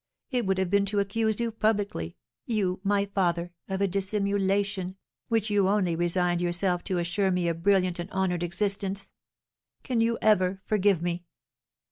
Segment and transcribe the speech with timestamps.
[0.31, 2.17] It would have been to accuse you publicly
[2.47, 7.47] you, my father of a dissimulation, which you only resigned yourself to to assure me
[7.47, 9.11] a brilliant and honoured existence!
[9.83, 11.25] Can you ever forgive me?"